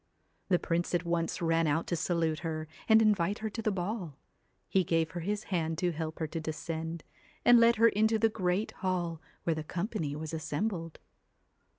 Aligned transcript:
The 0.49 0.57
prince 0.57 0.95
at 0.95 1.05
once 1.05 1.43
ran 1.43 1.67
out 1.67 1.85
to 1.85 1.95
salute 1.95 2.39
her 2.39 2.67
and 2.89 3.03
invite 3.03 3.37
her 3.37 3.51
to 3.51 3.61
the 3.61 3.69
ball. 3.69 4.17
He 4.67 4.83
gave 4.83 5.11
her 5.11 5.19
his 5.19 5.43
hand 5.53 5.77
to 5.77 5.91
help 5.91 6.17
her 6.17 6.25
to 6.25 6.41
descend, 6.41 7.03
and 7.45 7.59
led 7.59 7.75
her 7.75 7.89
into 7.89 8.17
the 8.17 8.27
great 8.27 8.71
hall 8.71 9.21
where 9.43 9.53
the 9.53 9.63
company 9.63 10.15
was 10.15 10.33
assembled. 10.33 10.97